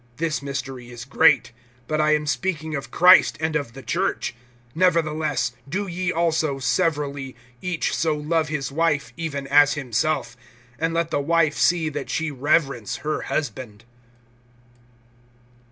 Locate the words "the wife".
11.11-11.55